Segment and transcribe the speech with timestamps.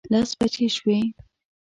[0.11, 0.99] لس بجې شوې.